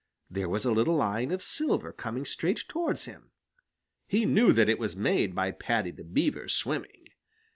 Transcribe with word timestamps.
There 0.31 0.49
was 0.49 0.65
a 0.65 0.71
little 0.71 0.95
line 0.95 1.29
of 1.29 1.43
silver 1.43 1.93
coming 1.93 2.25
straight 2.25 2.65
towards 2.67 3.05
him. 3.05 3.29
He 4.07 4.25
knew 4.25 4.51
that 4.51 4.67
it 4.67 4.79
was 4.79 4.95
made 4.95 5.35
by 5.35 5.51
Paddy 5.51 5.91
the 5.91 6.03
Beaver 6.03 6.49
swimming. 6.49 7.09